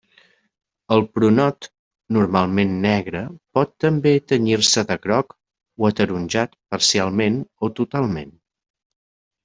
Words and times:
El 0.95 1.03
pronot 1.17 1.67
normalment 2.17 2.71
negre 2.87 3.21
pot 3.59 3.75
també 3.85 4.15
tenyir-se 4.33 4.87
de 4.93 4.99
groc 5.07 5.39
o 5.85 5.89
ataronjat 5.93 6.61
parcialment 6.75 7.43
o 7.69 7.75
totalment. 7.83 8.39